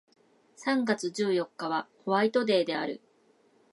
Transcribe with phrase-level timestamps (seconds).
[0.55, 3.01] 三月十四日はホワイトデーである